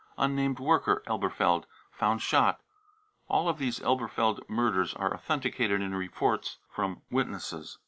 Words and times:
unnamed 0.17 0.57
worker, 0.59 1.03
Elberfeld, 1.05 1.67
found 1.91 2.23
shot. 2.23 2.59
(All 3.27 3.47
of 3.47 3.59
these 3.59 3.79
Elberfeld 3.83 4.41
murders 4.49 4.95
are 4.95 5.13
authenticated 5.13 5.79
in 5.79 5.93
reports 5.93 6.57
from 6.71 7.03
witnesses.) 7.11 7.77